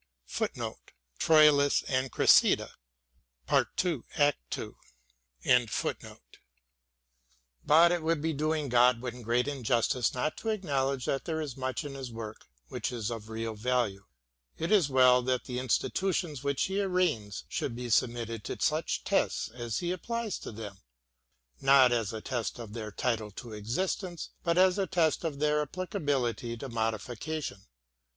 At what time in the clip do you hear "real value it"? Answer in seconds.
13.29-14.71